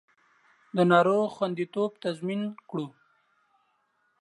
[0.75, 2.87] د ناروغ خوندیتوب تضمین کړو